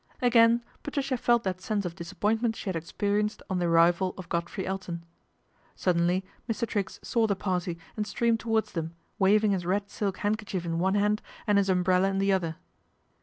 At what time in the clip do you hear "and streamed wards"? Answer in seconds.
7.95-8.71